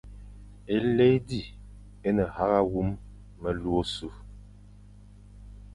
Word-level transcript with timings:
Éli 0.75 1.09
zi 1.27 1.41
é 2.07 2.09
ne 2.15 2.25
hagha 2.35 2.61
wum 2.71 2.89
melu 3.41 3.69
ôsu, 3.79 4.07